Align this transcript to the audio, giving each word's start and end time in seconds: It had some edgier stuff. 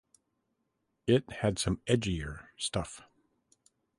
It 1.05 1.29
had 1.31 1.59
some 1.59 1.79
edgier 1.85 2.47
stuff. 2.57 3.03